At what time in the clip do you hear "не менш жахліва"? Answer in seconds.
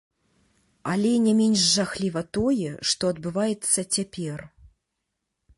1.25-2.21